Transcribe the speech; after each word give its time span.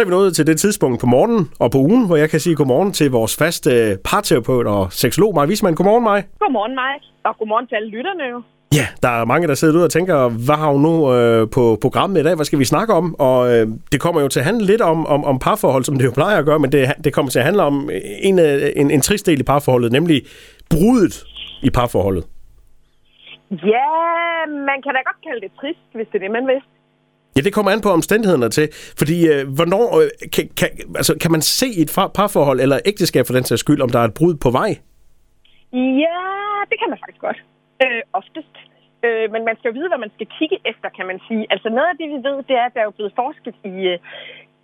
Så 0.00 0.04
er 0.04 0.08
vi 0.08 0.10
nået 0.10 0.36
til 0.36 0.46
det 0.46 0.58
tidspunkt 0.58 1.00
på 1.00 1.06
morgenen 1.06 1.50
og 1.58 1.70
på 1.70 1.78
ugen, 1.78 2.06
hvor 2.06 2.16
jeg 2.16 2.30
kan 2.30 2.40
sige 2.40 2.56
godmorgen 2.56 2.92
til 2.92 3.10
vores 3.10 3.36
faste 3.36 3.98
parterapeut 4.04 4.66
og 4.66 4.92
seksolog, 4.92 5.34
Maja 5.34 5.48
Wisman. 5.48 5.74
Godmorgen, 5.74 6.04
Maja. 6.04 6.22
Godmorgen, 6.38 6.74
Mike. 6.80 7.06
Og 7.24 7.38
godmorgen 7.38 7.66
til 7.66 7.74
alle 7.74 7.88
lytterne 7.88 8.24
jo. 8.32 8.42
Ja, 8.74 8.86
der 9.02 9.08
er 9.08 9.24
mange, 9.24 9.48
der 9.48 9.54
sidder 9.54 9.78
ud 9.78 9.82
og 9.82 9.90
tænker, 9.90 10.28
hvad 10.46 10.54
har 10.62 10.70
hun 10.72 10.82
nu 10.82 11.14
øh, 11.14 11.50
på 11.56 11.78
programmet 11.82 12.20
i 12.20 12.24
dag? 12.24 12.34
Hvad 12.34 12.44
skal 12.44 12.58
vi 12.58 12.64
snakke 12.64 12.92
om? 12.94 13.20
Og 13.28 13.38
øh, 13.54 13.66
det 13.92 14.00
kommer 14.00 14.20
jo 14.20 14.28
til 14.28 14.40
at 14.40 14.46
handle 14.46 14.66
lidt 14.66 14.80
om, 14.80 15.06
om, 15.06 15.24
om 15.24 15.38
parforhold, 15.38 15.84
som 15.84 15.98
det 15.98 16.04
jo 16.04 16.12
plejer 16.14 16.38
at 16.38 16.44
gøre, 16.44 16.58
men 16.58 16.72
det, 16.72 16.92
det 17.04 17.12
kommer 17.14 17.30
til 17.30 17.38
at 17.38 17.44
handle 17.44 17.62
om 17.62 17.90
en, 18.22 18.38
en, 18.76 18.90
en 18.90 19.00
trist 19.00 19.26
del 19.26 19.40
i 19.40 19.42
parforholdet, 19.42 19.92
nemlig 19.92 20.22
brudet 20.70 21.24
i 21.62 21.70
parforholdet. 21.70 22.24
Ja, 23.50 23.90
man 24.70 24.78
kan 24.82 24.92
da 24.96 25.00
godt 25.08 25.20
kalde 25.26 25.40
det 25.40 25.50
trist, 25.60 25.86
hvis 25.94 26.06
det 26.12 26.14
er 26.18 26.24
det, 26.26 26.30
man 26.30 26.46
vil. 26.46 26.60
Ja, 27.36 27.40
det 27.40 27.52
kommer 27.54 27.70
an 27.70 27.80
på 27.80 27.90
omstændighederne 27.98 28.48
til. 28.48 28.66
Fordi 29.00 29.16
øh, 29.32 29.42
hvornår 29.56 29.86
øh, 30.00 30.08
kan, 30.34 30.44
kan, 30.60 30.68
altså, 31.00 31.12
kan 31.22 31.30
man 31.32 31.42
se 31.42 31.68
et 31.82 31.90
parforhold 32.16 32.60
eller 32.60 32.78
ægteskab 32.90 33.24
for 33.26 33.34
den 33.38 33.44
sags 33.44 33.60
skyld, 33.60 33.80
om 33.86 33.90
der 33.90 34.00
er 34.00 34.04
et 34.10 34.14
brud 34.18 34.34
på 34.44 34.50
vej? 34.50 34.70
Ja, 36.04 36.20
det 36.70 36.76
kan 36.80 36.88
man 36.92 36.98
faktisk 37.02 37.22
godt. 37.28 37.40
Øh, 37.82 38.02
oftest. 38.12 38.54
Øh, 39.06 39.26
men 39.32 39.42
man 39.48 39.56
skal 39.56 39.68
jo 39.68 39.74
vide, 39.78 39.88
hvad 39.92 40.02
man 40.06 40.12
skal 40.16 40.28
kigge 40.38 40.58
efter, 40.70 40.88
kan 40.96 41.06
man 41.10 41.18
sige. 41.28 41.42
Altså 41.54 41.68
noget 41.68 41.88
af 41.92 41.96
det, 42.00 42.08
vi 42.14 42.18
ved, 42.28 42.36
det 42.48 42.56
er, 42.60 42.66
at 42.66 42.74
der 42.74 42.80
er 42.80 42.88
jo 42.90 42.98
blevet 42.98 43.14
forsket 43.22 43.56
i, 43.72 43.76
øh, 43.92 43.98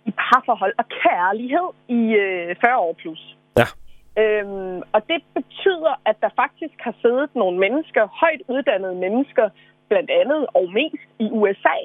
i 0.09 0.11
parforhold 0.21 0.73
og 0.81 0.85
kærlighed 1.03 1.69
i 1.99 2.01
øh, 2.23 2.55
40 2.61 2.77
år 2.87 2.93
plus. 3.01 3.21
Ja. 3.59 3.67
Øhm, 4.21 4.79
og 4.95 5.01
det 5.11 5.19
betyder, 5.37 5.93
at 6.09 6.17
der 6.23 6.31
faktisk 6.43 6.77
har 6.87 6.95
siddet 7.01 7.29
nogle 7.41 7.57
mennesker, 7.65 8.03
højt 8.21 8.41
uddannede 8.53 8.95
mennesker, 9.05 9.45
blandt 9.89 10.09
andet 10.21 10.41
og 10.57 10.65
mest 10.79 11.09
i 11.19 11.27
USA, 11.39 11.77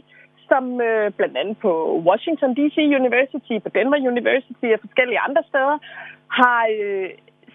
som 0.52 0.65
øh, 0.88 1.11
blandt 1.19 1.37
andet 1.41 1.59
på 1.59 1.73
Washington 2.09 2.51
D.C. 2.59 2.77
University, 3.01 3.55
på 3.65 3.69
Denver 3.77 4.01
University 4.12 4.69
og 4.74 4.80
forskellige 4.87 5.24
andre 5.27 5.43
steder, 5.51 5.77
har 6.38 6.62
øh, 6.79 7.10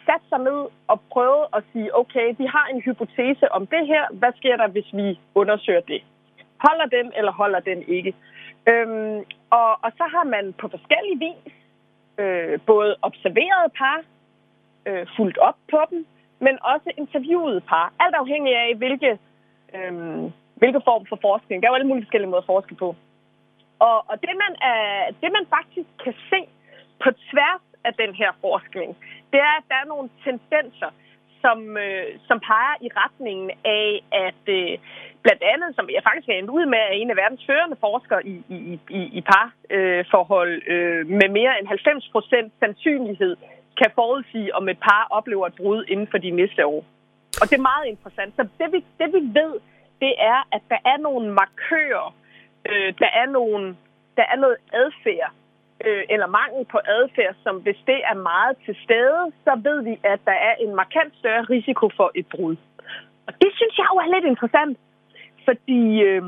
sat 0.08 0.24
sig 0.30 0.40
ned 0.50 0.62
og 0.92 0.98
prøvet 1.14 1.44
at 1.56 1.62
sige, 1.72 1.96
okay, 2.02 2.28
vi 2.42 2.46
har 2.56 2.66
en 2.74 2.82
hypotese 2.86 3.46
om 3.58 3.64
det 3.74 3.84
her. 3.92 4.04
Hvad 4.20 4.32
sker 4.40 4.56
der, 4.58 4.68
hvis 4.68 4.90
vi 5.00 5.20
undersøger 5.36 5.86
det? 5.92 6.02
Holder 6.66 6.88
den, 6.98 7.08
eller 7.18 7.32
holder 7.32 7.60
den 7.60 7.80
ikke? 7.98 8.14
Øhm, 8.70 9.18
og, 9.60 9.70
og 9.86 9.92
så 10.00 10.06
har 10.16 10.26
man 10.36 10.54
på 10.62 10.66
forskellige 10.76 11.20
vis 11.26 11.54
øh, 12.22 12.60
både 12.66 12.96
observeret 13.02 13.66
par, 13.80 14.00
øh, 14.88 15.06
fulgt 15.18 15.38
op 15.38 15.58
på 15.72 15.80
dem, 15.90 16.06
men 16.40 16.56
også 16.74 16.90
interviewet 16.98 17.64
par. 17.70 17.94
Alt 18.00 18.16
afhængig 18.16 18.54
af, 18.56 18.76
hvilke, 18.76 19.12
øh, 19.76 20.32
hvilke 20.60 20.82
form 20.90 21.04
for 21.10 21.20
forskning. 21.28 21.58
Der 21.58 21.68
er 21.68 21.72
jo 21.72 21.80
alle 21.80 21.88
mulige 21.88 22.06
forskellige 22.06 22.30
måder 22.30 22.46
at 22.46 22.54
forske 22.56 22.76
på. 22.76 22.96
Og, 23.88 23.98
og 24.10 24.16
det, 24.26 24.34
man 24.44 24.54
er, 24.74 24.84
det, 25.22 25.30
man 25.38 25.46
faktisk 25.56 25.90
kan 26.04 26.16
se 26.32 26.40
på 27.04 27.10
tværs 27.30 27.66
af 27.88 27.94
den 27.94 28.12
her 28.22 28.32
forskning, 28.46 28.90
det 29.32 29.40
er, 29.48 29.54
at 29.60 29.66
der 29.70 29.78
er 29.82 29.92
nogle 29.94 30.10
tendenser, 30.26 30.92
som, 31.44 31.78
øh, 31.78 32.08
som 32.28 32.38
peger 32.50 32.76
i 32.86 32.90
retningen 33.02 33.52
af, 33.82 33.92
at 34.28 34.44
øh, 34.58 34.78
blandt 35.26 35.44
andet, 35.54 35.70
som 35.76 35.86
jeg 35.96 36.04
faktisk 36.08 36.28
har 36.28 36.38
endt 36.38 36.56
ud 36.58 36.66
med, 36.74 36.80
er 36.80 36.96
en 37.02 37.10
af 37.10 37.18
verdens 37.24 37.46
førende 37.50 37.78
forskere 37.88 38.22
i, 38.34 38.36
i, 38.50 38.80
i, 39.00 39.02
i 39.20 39.22
parforhold 39.32 40.54
øh, 40.74 41.08
med 41.20 41.30
mere 41.40 41.54
end 41.60 41.68
90 41.68 42.10
procent 42.16 42.54
sandsynlighed 42.60 43.36
kan 43.82 43.92
forudsige, 43.96 44.56
om 44.56 44.70
et 44.70 44.80
par 44.80 45.08
oplever 45.18 45.46
et 45.48 45.56
brud 45.60 45.86
inden 45.88 46.08
for 46.12 46.18
de 46.18 46.32
næste 46.32 46.66
år. 46.66 46.82
Og 47.42 47.46
det 47.50 47.56
er 47.58 47.70
meget 47.74 47.86
interessant. 47.94 48.32
Så 48.36 48.44
det 48.60 48.68
vi, 48.74 48.80
det 49.00 49.10
vi 49.16 49.22
ved, 49.40 49.54
det 50.04 50.14
er, 50.34 50.40
at 50.56 50.64
der 50.72 50.80
er 50.92 50.98
nogle 51.08 51.26
markører, 51.42 52.08
øh, 52.70 52.90
der, 53.02 53.10
er 53.22 53.28
nogle, 53.38 53.76
der 54.18 54.26
er 54.34 54.38
noget 54.44 54.58
adfærd, 54.82 55.32
øh, 55.86 56.04
eller 56.14 56.28
mangel 56.40 56.66
på 56.74 56.80
adfærd, 56.98 57.36
som 57.44 57.56
hvis 57.66 57.80
det 57.86 58.00
er 58.12 58.18
meget 58.32 58.54
til 58.66 58.76
stede, 58.86 59.22
så 59.46 59.52
ved 59.68 59.78
vi, 59.88 59.94
at 60.14 60.20
der 60.30 60.38
er 60.50 60.54
en 60.66 60.76
markant 60.82 61.14
større 61.22 61.44
risiko 61.56 61.86
for 61.98 62.12
et 62.16 62.28
brud. 62.34 62.56
Og 63.28 63.34
det 63.42 63.52
synes 63.58 63.78
jeg 63.78 63.88
jo 63.92 63.96
er 64.04 64.10
lidt 64.16 64.26
interessant, 64.34 64.78
fordi 65.48 65.82
øh, 66.10 66.22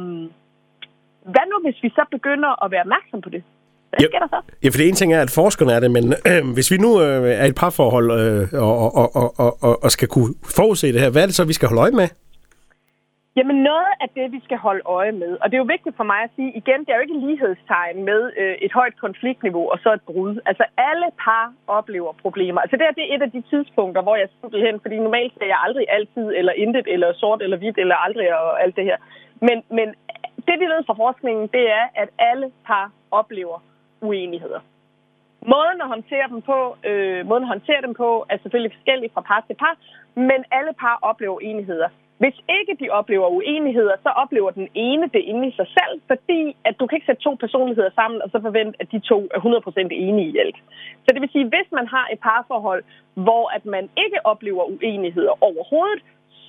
hvad 1.33 1.45
nu, 1.51 1.57
hvis 1.65 1.83
vi 1.83 1.89
så 1.89 2.03
begynder 2.11 2.63
at 2.63 2.71
være 2.71 2.81
opmærksom 2.81 3.21
på 3.21 3.29
det? 3.29 3.43
Hvad 3.89 3.99
sker 3.99 4.19
der 4.19 4.27
så? 4.27 4.41
Ja, 4.63 4.67
for 4.69 4.77
det 4.77 4.87
ene 4.87 4.95
ting 5.01 5.13
er, 5.13 5.21
at 5.21 5.31
forskerne 5.41 5.71
er 5.73 5.79
det, 5.79 5.91
men 5.91 6.03
øh, 6.29 6.53
hvis 6.53 6.71
vi 6.71 6.77
nu 6.77 7.01
øh, 7.01 7.29
er 7.41 7.45
et 7.45 7.55
parforhold 7.55 8.07
øh, 8.19 8.63
og, 8.63 8.95
og, 8.95 9.15
og, 9.15 9.39
og, 9.39 9.63
og, 9.63 9.83
og 9.83 9.91
skal 9.91 10.07
kunne 10.07 10.33
forudse 10.57 10.93
det 10.93 11.01
her, 11.01 11.09
hvad 11.09 11.21
er 11.21 11.25
det 11.25 11.35
så, 11.35 11.45
vi 11.45 11.53
skal 11.53 11.67
holde 11.67 11.81
øje 11.81 11.91
med? 11.91 12.07
Jamen 13.37 13.63
noget 13.63 13.93
af 14.03 14.09
det, 14.17 14.31
vi 14.31 14.39
skal 14.43 14.57
holde 14.57 14.81
øje 14.85 15.11
med, 15.11 15.37
og 15.41 15.45
det 15.49 15.55
er 15.55 15.63
jo 15.63 15.73
vigtigt 15.75 15.95
for 15.97 16.03
mig 16.03 16.19
at 16.23 16.31
sige, 16.35 16.51
igen, 16.61 16.79
det 16.79 16.89
er 16.89 16.95
jo 16.95 17.01
ikke 17.01 17.19
lighedstegn 17.27 18.03
med 18.03 18.21
øh, 18.37 18.55
et 18.65 18.73
højt 18.73 18.97
konfliktniveau 19.05 19.71
og 19.71 19.79
så 19.83 19.93
et 19.93 20.01
brud. 20.01 20.39
Altså 20.45 20.65
alle 20.77 21.07
par 21.23 21.53
oplever 21.67 22.11
problemer. 22.13 22.61
Altså 22.61 22.75
det, 22.77 22.85
her 22.85 22.97
det 22.99 23.05
er 23.05 23.15
et 23.15 23.21
af 23.21 23.31
de 23.31 23.41
tidspunkter, 23.51 24.01
hvor 24.01 24.15
jeg 24.15 24.29
simpelthen, 24.41 24.79
fordi 24.81 24.95
normalt 24.99 25.33
ser 25.33 25.45
jeg 25.45 25.59
aldrig 25.65 25.85
altid, 25.89 26.27
eller 26.39 26.53
intet, 26.53 26.85
eller 26.93 27.13
sort, 27.13 27.41
eller 27.41 27.57
hvidt, 27.57 27.77
eller 27.77 27.95
aldrig, 27.95 28.39
og 28.39 28.63
alt 28.63 28.75
det 28.75 28.83
her. 28.83 28.97
Men, 29.41 29.57
men 29.77 29.87
det 30.47 30.55
vi 30.59 30.65
ved 30.73 30.81
fra 30.85 30.93
forskningen, 30.93 31.47
det 31.47 31.71
er, 31.79 31.85
at 31.95 32.09
alle 32.19 32.51
par 32.67 32.91
oplever 33.11 33.57
uenigheder. 34.01 34.59
Måden 35.53 35.81
at 35.81 35.87
håndtere 35.87 36.27
dem 36.29 36.41
på, 36.41 36.75
øh, 36.89 37.25
måden 37.27 37.43
at 37.43 37.53
håndtere 37.55 37.81
dem 37.81 37.93
på 37.93 38.25
er 38.29 38.37
selvfølgelig 38.37 38.73
forskellig 38.75 39.09
fra 39.13 39.21
par 39.21 39.43
til 39.47 39.55
par, 39.55 39.75
men 40.15 40.39
alle 40.51 40.73
par 40.73 40.99
oplever 41.01 41.35
uenigheder. 41.35 41.89
Hvis 42.21 42.37
ikke 42.57 42.73
de 42.81 42.89
oplever 42.99 43.27
uenigheder, 43.27 43.95
så 44.05 44.09
oplever 44.23 44.51
den 44.51 44.67
ene 44.73 45.05
det 45.15 45.23
inde 45.31 45.47
i 45.47 45.53
sig 45.59 45.67
selv, 45.77 45.93
fordi 46.07 46.55
at 46.65 46.79
du 46.79 46.87
kan 46.87 46.95
ikke 46.95 47.09
sætte 47.09 47.23
to 47.23 47.33
personligheder 47.43 47.91
sammen 47.95 48.21
og 48.21 48.29
så 48.29 48.39
forvente, 48.41 48.75
at 48.81 48.91
de 48.91 48.99
to 48.99 49.19
er 49.35 49.39
100% 49.39 49.87
enige 50.05 50.29
i 50.33 50.37
alt. 50.37 50.57
Så 51.03 51.09
det 51.13 51.21
vil 51.21 51.31
sige, 51.31 51.51
hvis 51.53 51.69
man 51.71 51.87
har 51.87 52.05
et 52.13 52.19
parforhold, 52.19 52.83
hvor 53.13 53.45
at 53.55 53.65
man 53.65 53.89
ikke 54.03 54.19
oplever 54.31 54.63
uenigheder 54.63 55.43
overhovedet, 55.43 56.01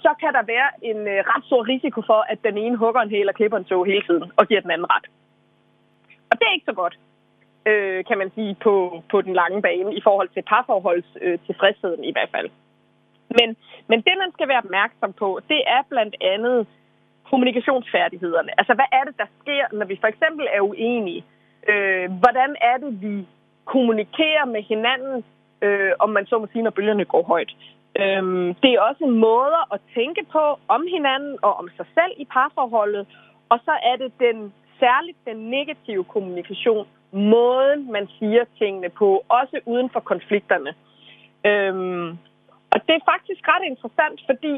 så 0.03 0.11
kan 0.21 0.33
der 0.33 0.43
være 0.55 0.71
en 0.91 1.01
øh, 1.13 1.19
ret 1.31 1.45
stor 1.45 1.69
risiko 1.69 2.03
for, 2.11 2.21
at 2.33 2.39
den 2.45 2.59
ene 2.59 2.77
hugger 2.77 3.01
en 3.01 3.11
hæl 3.11 3.29
og 3.29 3.35
klipper 3.35 3.59
en 3.59 3.65
tog 3.65 3.87
hele 3.87 4.03
tiden 4.09 4.25
og 4.37 4.47
giver 4.49 4.61
den 4.61 4.71
anden 4.71 4.91
ret. 4.95 5.07
Og 6.31 6.35
det 6.39 6.45
er 6.47 6.53
ikke 6.57 6.71
så 6.71 6.77
godt 6.83 6.97
øh, 7.67 8.05
kan 8.09 8.19
man 8.19 8.31
sige, 8.35 8.57
på, 8.65 9.03
på 9.11 9.23
den 9.23 9.35
lange 9.35 9.63
bane 9.63 9.95
i 9.95 10.01
forhold 10.03 10.29
til 10.29 10.43
parforholds 10.43 11.11
øh, 11.23 11.39
tilfredsheden 11.47 12.05
i 12.05 12.13
hvert 12.13 12.31
fald. 12.35 12.51
Men, 13.39 13.57
men 13.91 13.99
det, 14.07 14.15
man 14.23 14.33
skal 14.33 14.49
være 14.49 14.65
opmærksom 14.65 15.13
på, 15.13 15.41
det 15.49 15.61
er 15.67 15.83
blandt 15.89 16.15
andet 16.21 16.67
kommunikationsfærdighederne. 17.31 18.51
Altså, 18.61 18.75
hvad 18.75 18.91
er 18.93 19.05
det, 19.05 19.15
der 19.23 19.29
sker, 19.41 19.65
når 19.73 19.87
vi 19.87 19.97
for 20.01 20.07
eksempel 20.07 20.47
er 20.57 20.61
uenige? 20.61 21.25
Øh, 21.69 22.07
hvordan 22.23 22.57
er 22.71 22.77
det, 22.83 23.03
vi 23.03 23.27
kommunikerer 23.65 24.45
med 24.45 24.63
hinanden, 24.63 25.25
øh, 25.63 25.93
om 25.99 26.11
man 26.11 26.27
så 26.27 26.39
må 26.39 26.47
sige, 26.53 26.63
når 26.63 26.71
bølgerne 26.71 27.05
går 27.05 27.23
højt? 27.23 27.53
Øh, 28.01 28.23
det 28.63 28.71
er 28.73 28.81
også 28.91 29.07
måder 29.07 29.63
at 29.75 29.81
tænke 29.95 30.23
på 30.33 30.45
om 30.69 30.83
hinanden 30.97 31.39
og 31.43 31.53
om 31.61 31.69
sig 31.77 31.87
selv 31.95 32.13
i 32.17 32.25
parforholdet. 32.25 33.07
Og 33.49 33.59
så 33.65 33.75
er 33.91 33.97
det 33.97 34.13
den 34.21 34.53
særligt 34.81 35.19
den 35.27 35.37
negative 35.51 36.05
kommunikation, 36.05 36.87
måden, 37.13 37.93
man 37.93 38.09
siger 38.19 38.45
tingene 38.59 38.89
på, 38.89 39.25
også 39.29 39.61
uden 39.67 39.91
for 39.91 40.01
konflikterne. 40.01 40.75
Øhm, 41.45 42.19
og 42.73 42.79
det 42.87 42.95
er 42.97 43.09
faktisk 43.13 43.43
ret 43.53 43.65
interessant, 43.73 44.19
fordi 44.31 44.55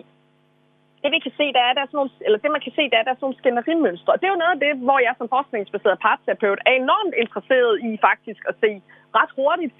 det 1.02 1.10
vi 1.14 1.18
kan 1.26 1.34
se, 1.40 1.46
der 1.56 1.64
er 1.70 1.74
der 1.78 1.84
sådan 1.86 1.98
nogle, 2.00 2.10
eller 2.26 2.38
det 2.38 2.50
man 2.50 2.64
kan 2.66 2.74
se, 2.78 2.90
der 2.92 2.98
er 2.98 3.06
der 3.06 3.14
sådan 3.14 3.24
nogle 3.26 3.40
skænderimønstre. 3.40 4.12
Og 4.12 4.18
det 4.18 4.26
er 4.26 4.34
jo 4.34 4.42
noget 4.42 4.56
af 4.56 4.62
det, 4.66 4.72
hvor 4.86 4.98
jeg 5.06 5.14
som 5.18 5.28
forskningsbaseret 5.28 6.04
parterapeut 6.06 6.60
er 6.66 6.74
enormt 6.84 7.14
interesseret 7.22 7.74
i 7.88 7.90
faktisk 8.08 8.42
at 8.50 8.54
se 8.62 8.70
ret 9.18 9.32
hurtigt, 9.38 9.72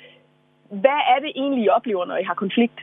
hvad 0.83 1.01
er 1.13 1.19
det 1.25 1.33
egentlig, 1.41 1.65
I 1.65 1.75
oplever, 1.77 2.05
når 2.05 2.17
I 2.17 2.29
har 2.31 2.35
konflikt? 2.45 2.81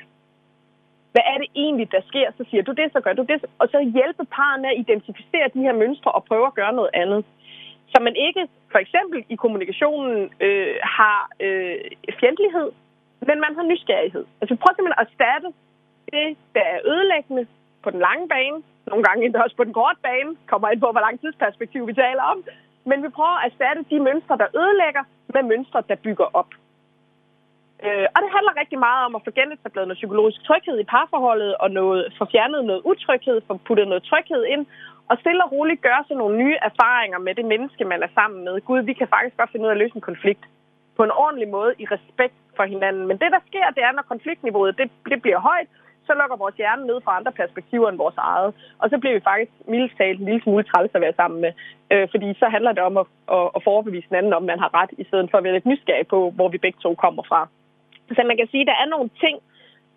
Hvad 1.13 1.25
er 1.31 1.37
det 1.41 1.49
egentlig, 1.55 1.91
der 1.91 2.01
sker? 2.09 2.27
Så 2.37 2.43
siger 2.49 2.63
du 2.63 2.71
det, 2.71 2.87
så 2.93 2.99
gør 3.05 3.13
du 3.13 3.23
det. 3.31 3.45
Og 3.59 3.67
så 3.73 3.79
hjælpe 3.95 4.23
parerne 4.37 4.67
at 4.71 4.79
identificere 4.83 5.53
de 5.53 5.65
her 5.65 5.73
mønstre 5.73 6.11
og 6.11 6.23
prøve 6.23 6.47
at 6.47 6.53
gøre 6.53 6.73
noget 6.73 6.89
andet. 6.93 7.25
Så 7.91 7.97
man 8.01 8.15
ikke 8.15 8.47
for 8.71 8.79
eksempel 8.79 9.25
i 9.29 9.35
kommunikationen 9.35 10.33
øh, 10.39 10.75
har 10.83 11.29
øh, 11.39 11.75
fjendtlighed, 12.19 12.71
men 13.27 13.37
man 13.45 13.55
har 13.57 13.63
nysgerrighed. 13.63 14.25
Altså 14.41 14.55
prøv 14.61 14.71
simpelthen 14.75 15.01
at 15.01 15.07
erstatte 15.07 15.49
det, 16.11 16.37
der 16.55 16.65
er 16.73 16.79
ødelæggende 16.91 17.43
på 17.83 17.89
den 17.93 17.99
lange 18.07 18.27
bane, 18.33 18.59
nogle 18.91 19.03
gange 19.07 19.25
endda 19.25 19.39
også 19.39 19.55
på 19.55 19.63
den 19.63 19.73
korte 19.73 19.99
bane, 20.07 20.31
kommer 20.51 20.67
ind 20.69 20.81
på, 20.81 20.91
hvor 20.91 21.05
lang 21.05 21.15
tidsperspektiv 21.19 21.87
vi 21.87 21.93
taler 21.93 22.23
om, 22.23 22.37
men 22.89 23.03
vi 23.03 23.09
prøver 23.09 23.37
at 23.39 23.45
erstatte 23.49 23.81
de 23.91 23.99
mønstre, 24.07 24.37
der 24.37 24.47
ødelægger, 24.61 25.03
med 25.33 25.43
mønstre, 25.43 25.83
der 25.89 25.95
bygger 25.95 26.27
op. 26.39 26.51
Øh, 27.85 28.07
og 28.13 28.19
det 28.23 28.31
handler 28.35 28.59
rigtig 28.61 28.79
meget 28.87 29.05
om 29.07 29.15
at 29.15 29.21
få 29.25 29.31
genetableret 29.39 29.87
noget 29.87 30.01
psykologisk 30.01 30.39
tryghed 30.43 30.77
i 30.79 30.91
parforholdet, 30.93 31.55
og 31.63 31.71
noget, 31.71 32.13
få 32.17 32.25
fjernet 32.33 32.65
noget 32.65 32.81
utryghed, 32.91 33.41
få 33.47 33.53
puttet 33.67 33.87
noget 33.87 34.03
tryghed 34.03 34.43
ind, 34.53 34.65
og 35.09 35.17
stille 35.21 35.43
og 35.43 35.51
roligt 35.51 35.81
gøre 35.81 36.03
sig 36.07 36.15
nogle 36.17 36.37
nye 36.37 36.57
erfaringer 36.69 37.19
med 37.19 37.35
det 37.35 37.45
menneske, 37.45 37.85
man 37.85 38.03
er 38.03 38.11
sammen 38.19 38.43
med. 38.45 38.61
Gud, 38.61 38.81
vi 38.81 38.93
kan 38.93 39.07
faktisk 39.07 39.37
godt 39.37 39.51
finde 39.51 39.65
ud 39.65 39.69
af 39.69 39.75
at 39.75 39.77
løse 39.77 39.95
en 39.95 40.09
konflikt 40.11 40.43
på 40.99 41.03
en 41.07 41.17
ordentlig 41.23 41.49
måde 41.57 41.73
i 41.83 41.85
respekt 41.95 42.37
for 42.57 42.65
hinanden. 42.73 43.03
Men 43.09 43.17
det, 43.21 43.29
der 43.35 43.41
sker, 43.49 43.75
det 43.75 43.83
er, 43.87 43.91
når 43.91 44.11
konfliktniveauet 44.13 44.77
det, 44.79 44.87
det 45.11 45.21
bliver 45.21 45.39
højt, 45.49 45.69
så 46.07 46.11
lukker 46.19 46.37
vores 46.43 46.55
hjerne 46.61 46.87
ned 46.87 46.97
fra 47.05 47.15
andre 47.17 47.31
perspektiver 47.41 47.87
end 47.89 47.97
vores 48.03 48.17
eget. 48.17 48.51
Og 48.81 48.85
så 48.89 48.95
bliver 48.97 49.15
vi 49.17 49.27
faktisk 49.31 49.51
mildest 49.73 49.97
talt 49.97 50.19
en 50.19 50.25
lille 50.25 50.43
smule 50.43 50.63
træls 50.63 50.91
at 50.93 51.01
være 51.05 51.19
sammen 51.21 51.39
med. 51.45 51.51
Øh, 51.91 52.07
fordi 52.13 52.27
så 52.41 52.45
handler 52.55 52.71
det 52.71 52.83
om 52.89 52.95
at, 53.01 53.05
at, 53.37 53.47
at 53.55 53.63
forbevise 53.69 54.09
den 54.09 54.15
anden, 54.19 54.33
om 54.39 54.43
man 54.51 54.59
har 54.63 54.71
ret, 54.79 54.91
i 55.01 55.03
stedet 55.09 55.27
for 55.31 55.37
at 55.37 55.43
være 55.43 55.57
lidt 55.57 55.71
nysgerrig 55.71 56.07
på, 56.07 56.19
hvor 56.37 56.47
vi 56.53 56.57
begge 56.65 56.79
to 56.85 56.91
kommer 57.03 57.23
fra. 57.29 57.41
Så 58.15 58.21
man 58.29 58.37
kan 58.37 58.47
sige, 58.51 58.63
at 58.65 58.71
der 58.71 58.77
er 58.83 58.89
nogle 58.95 59.09
ting, 59.23 59.35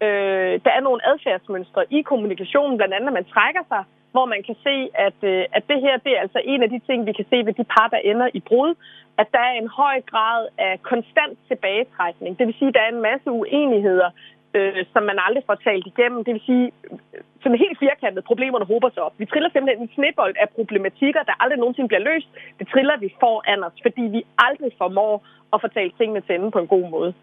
øh, 0.04 0.54
der 0.64 0.72
er 0.76 0.82
nogle 0.88 1.06
adfærdsmønstre 1.10 1.82
i 1.96 2.02
kommunikationen, 2.10 2.76
blandt 2.76 2.94
andet, 2.94 3.08
at 3.12 3.18
man 3.20 3.32
trækker 3.34 3.64
sig, 3.72 3.82
hvor 4.12 4.26
man 4.34 4.42
kan 4.48 4.56
se, 4.66 4.76
at, 5.06 5.18
øh, 5.22 5.44
at 5.56 5.62
det 5.70 5.78
her 5.84 5.96
det 6.04 6.12
er 6.16 6.20
altså 6.20 6.40
en 6.44 6.62
af 6.62 6.70
de 6.70 6.80
ting, 6.88 7.06
vi 7.06 7.12
kan 7.12 7.26
se 7.30 7.36
ved 7.46 7.54
de 7.60 7.64
par, 7.74 7.88
der 7.94 8.00
ender 8.10 8.28
i 8.34 8.40
brud, 8.40 8.74
at 9.20 9.28
der 9.32 9.42
er 9.50 9.54
en 9.62 9.68
høj 9.68 9.96
grad 10.12 10.40
af 10.58 10.82
konstant 10.82 11.38
tilbagetrækning. 11.48 12.38
Det 12.38 12.46
vil 12.46 12.58
sige, 12.58 12.68
at 12.68 12.74
der 12.74 12.80
er 12.80 12.92
en 12.96 13.06
masse 13.10 13.30
uenigheder, 13.30 14.10
øh, 14.54 14.84
som 14.92 15.02
man 15.02 15.18
aldrig 15.26 15.44
får 15.46 15.54
talt 15.54 15.86
igennem. 15.86 16.24
Det 16.24 16.34
vil 16.34 16.48
sige, 16.50 16.66
øh, 16.90 17.20
som 17.42 17.52
helt 17.64 17.78
firkantet, 17.78 18.24
problemerne 18.24 18.70
hober 18.72 18.90
sig 18.90 19.02
op. 19.02 19.14
Vi 19.18 19.26
triller 19.26 19.50
simpelthen 19.50 19.82
en 19.82 19.94
snebold 19.94 20.34
af 20.42 20.48
problematikker, 20.58 21.22
der 21.22 21.42
aldrig 21.42 21.58
nogensinde 21.58 21.88
bliver 21.88 22.06
løst. 22.10 22.28
Det 22.58 22.68
triller 22.68 22.96
vi 22.96 23.08
foran 23.20 23.64
os, 23.64 23.76
fordi 23.82 24.02
vi 24.16 24.20
aldrig 24.38 24.72
formår 24.78 25.14
at 25.52 25.60
fortælle 25.60 25.92
tingene 25.98 26.20
til 26.20 26.34
enden 26.34 26.50
på 26.50 26.58
en 26.58 26.72
god 26.74 26.86
måde. 26.96 27.14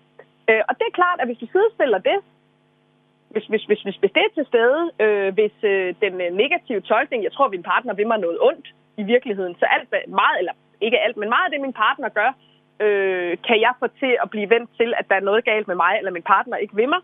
Øh, 0.49 0.61
og 0.69 0.73
det 0.79 0.85
er 0.87 0.97
klart, 0.99 1.19
at 1.19 1.27
hvis 1.27 1.41
du 1.43 1.47
sidestiller 1.55 1.99
det 2.09 2.17
hvis, 3.33 3.45
hvis, 3.51 3.63
hvis, 3.63 3.81
hvis, 3.81 3.95
hvis 4.01 4.11
det 4.15 4.23
er 4.23 4.33
til 4.35 4.45
stede, 4.51 4.81
øh, 5.03 5.33
hvis 5.33 5.55
øh, 5.63 5.95
den 6.03 6.13
øh, 6.21 6.29
negative 6.43 6.81
tolkning, 6.81 7.23
jeg 7.23 7.33
tror, 7.33 7.45
at 7.45 7.51
min 7.51 7.63
partner 7.63 7.93
vil 7.93 8.07
mig 8.07 8.19
noget 8.19 8.37
ondt 8.41 8.67
i 8.97 9.03
virkeligheden, 9.03 9.55
så 9.59 9.65
alt, 9.65 9.89
meget, 10.21 10.37
eller 10.39 10.53
ikke 10.81 10.99
alt, 10.99 11.17
men 11.17 11.29
meget 11.29 11.45
af 11.45 11.51
det, 11.51 11.61
min 11.61 11.73
partner 11.85 12.09
gør, 12.09 12.31
øh, 12.85 13.37
kan 13.47 13.57
jeg 13.65 13.73
få 13.79 13.87
til 14.01 14.13
at 14.23 14.29
blive 14.29 14.49
vendt 14.49 14.69
til, 14.79 14.93
at 14.99 15.05
der 15.09 15.15
er 15.15 15.27
noget 15.29 15.45
galt 15.45 15.67
med 15.67 15.75
mig, 15.75 15.93
eller 15.97 16.11
min 16.11 16.29
partner 16.33 16.57
ikke 16.57 16.75
vil 16.75 16.89
mig. 16.89 17.01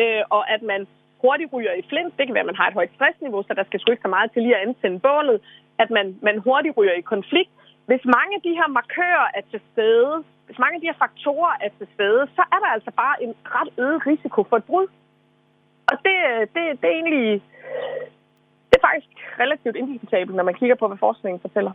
Øh, 0.00 0.22
og 0.30 0.42
at 0.54 0.62
man 0.62 0.86
hurtigt 1.22 1.52
ryger 1.52 1.72
i 1.72 1.82
flint. 1.90 2.16
Det 2.18 2.26
kan 2.26 2.34
være, 2.34 2.46
at 2.46 2.52
man 2.52 2.60
har 2.60 2.68
et 2.68 2.78
højt 2.80 2.94
stressniveau, 2.96 3.42
så 3.42 3.54
der 3.54 3.64
skal 3.64 3.80
sgu 3.80 3.90
ikke 3.90 4.06
så 4.08 4.14
meget 4.16 4.32
til 4.32 4.42
lige 4.42 4.56
at 4.56 4.62
antænde 4.66 5.00
bålet. 5.00 5.40
At 5.82 5.90
man, 5.90 6.06
man 6.22 6.38
hurtigt 6.38 6.76
ryger 6.76 6.92
i 6.92 7.10
konflikt. 7.14 7.50
Hvis 7.86 8.04
mange 8.04 8.32
af 8.36 8.42
de 8.46 8.56
her 8.58 8.68
markører 8.78 9.28
er 9.34 9.44
til 9.50 9.60
stede, 9.72 10.24
hvis 10.46 10.58
mange 10.58 10.74
af 10.74 10.80
de 10.80 10.90
her 10.90 11.02
faktorer 11.04 11.54
er 11.60 11.70
til 11.78 11.88
stede, 11.94 12.22
så 12.36 12.42
er 12.54 12.58
der 12.64 12.70
altså 12.76 12.90
bare 13.02 13.22
en 13.24 13.34
ret 13.44 13.70
øget 13.78 14.06
risiko 14.06 14.40
for 14.48 14.56
et 14.56 14.64
brud. 14.64 14.86
Og 15.92 15.96
det, 16.06 16.16
det, 16.54 16.62
det 16.80 16.86
er 16.90 16.96
egentlig 17.00 17.42
det 18.72 18.76
er 18.80 18.86
faktisk 18.90 19.12
relativt 19.42 19.76
indiskutabelt, 19.76 20.36
når 20.36 20.44
man 20.48 20.54
kigger 20.60 20.76
på, 20.80 20.86
hvad 20.88 21.00
forskningen 21.06 21.40
fortæller. 21.46 21.72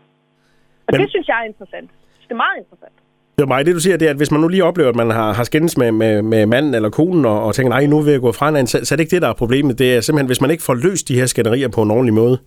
Og 0.87 0.91
Men... 0.91 1.01
det 1.01 1.09
synes 1.09 1.27
jeg 1.27 1.37
er 1.41 1.47
interessant. 1.51 1.89
Det 2.27 2.31
er 2.37 2.41
meget 2.45 2.57
interessant. 2.63 2.97
Det 3.37 3.43
er 3.43 3.53
mig, 3.53 3.65
det 3.65 3.75
du 3.75 3.83
siger, 3.85 3.97
det 3.97 4.07
er, 4.07 4.13
at 4.15 4.21
hvis 4.21 4.31
man 4.31 4.41
nu 4.41 4.47
lige 4.47 4.63
oplever, 4.69 4.89
at 4.89 4.99
man 5.03 5.09
har, 5.19 5.29
har 5.33 5.43
skændes 5.43 5.77
med, 5.77 5.91
med, 5.91 6.21
med 6.21 6.45
manden 6.45 6.73
eller 6.77 6.89
konen, 6.89 7.25
og, 7.25 7.37
og 7.45 7.55
tænker, 7.55 7.69
nej, 7.69 7.85
nu 7.85 7.97
vil 8.01 8.11
jeg 8.11 8.21
gå 8.21 8.31
fra 8.31 8.45
hinanden, 8.49 8.67
så, 8.73 8.77
så 8.85 8.89
er 8.93 8.97
det 8.97 9.03
ikke 9.03 9.15
det, 9.15 9.21
der 9.25 9.29
er 9.29 9.43
problemet. 9.43 9.79
Det 9.79 9.89
er 9.95 10.01
simpelthen, 10.01 10.29
hvis 10.31 10.41
man 10.43 10.51
ikke 10.53 10.67
får 10.69 10.77
løst 10.85 11.07
de 11.09 11.19
her 11.19 11.25
skænderier 11.25 11.69
på 11.75 11.81
en 11.81 11.91
ordentlig 11.91 12.13
måde. 12.21 12.37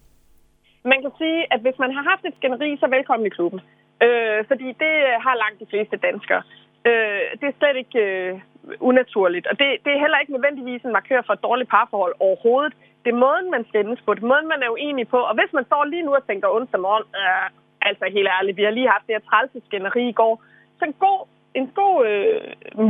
Man 0.92 1.00
kan 1.04 1.12
sige, 1.20 1.40
at 1.54 1.60
hvis 1.64 1.78
man 1.84 1.90
har 1.96 2.04
haft 2.10 2.24
et 2.28 2.34
skænderi, 2.38 2.68
så 2.82 2.86
velkommen 2.96 3.26
i 3.26 3.34
klubben. 3.36 3.60
Øh, 4.04 4.38
fordi 4.50 4.68
det 4.84 4.94
har 5.24 5.34
langt 5.42 5.58
de 5.62 5.66
fleste 5.72 5.96
danskere. 6.08 6.42
Øh, 6.88 7.22
det 7.40 7.46
er 7.48 7.56
slet 7.58 7.76
ikke 7.82 7.98
øh, 8.08 8.32
unaturligt. 8.80 9.46
Og 9.46 9.58
det, 9.58 9.66
det 9.84 9.92
er 9.92 10.00
heller 10.04 10.18
ikke 10.18 10.32
nødvendigvis 10.32 10.82
en 10.82 10.92
markør 10.92 11.22
for 11.26 11.32
et 11.32 11.42
dårligt 11.42 11.70
parforhold 11.70 12.14
overhovedet. 12.18 12.74
Det 13.04 13.10
er 13.10 13.22
måden, 13.26 13.50
man 13.50 13.64
skændes 13.68 14.00
på. 14.02 14.14
Det 14.14 14.22
er 14.22 14.32
måden, 14.32 14.48
man 14.48 14.62
er 14.62 14.70
uenig 14.70 15.08
på. 15.08 15.18
Og 15.30 15.34
hvis 15.34 15.52
man 15.52 15.64
står 15.64 15.84
lige 15.84 16.02
nu 16.06 16.14
og 16.14 16.26
tænker 16.26 16.48
onsdag 16.56 16.80
morgen, 16.80 17.06
øh, 17.20 17.46
altså 17.88 18.04
helt 18.16 18.28
ærligt, 18.36 18.56
vi 18.56 18.62
har 18.62 18.70
lige 18.70 18.94
haft 18.94 19.06
det 19.06 19.14
her 19.16 19.28
trælseskænderi 19.30 20.08
i 20.08 20.18
går. 20.20 20.42
Så 20.78 20.84
en 20.84 20.96
god, 21.06 21.20
en 21.54 21.66
god 21.80 21.96
øh, 22.10 22.40